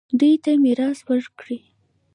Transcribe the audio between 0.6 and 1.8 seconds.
میراث ورکړئ